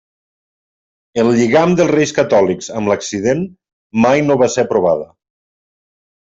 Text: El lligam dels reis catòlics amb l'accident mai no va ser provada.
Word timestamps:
El 1.23 1.27
lligam 1.39 1.75
dels 1.79 1.91
reis 1.91 2.13
catòlics 2.19 2.71
amb 2.79 2.91
l'accident 2.93 3.45
mai 4.07 4.25
no 4.31 4.39
va 4.45 4.49
ser 4.55 4.65
provada. 4.73 5.07